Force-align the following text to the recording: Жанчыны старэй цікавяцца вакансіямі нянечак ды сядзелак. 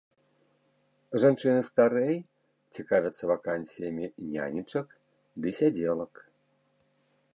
Жанчыны 1.23 1.61
старэй 1.67 2.15
цікавяцца 2.75 3.23
вакансіямі 3.33 4.05
нянечак 4.37 4.87
ды 5.45 5.55
сядзелак. 5.59 6.13